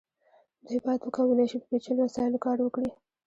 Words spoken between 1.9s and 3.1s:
وسایلو کار وکړي.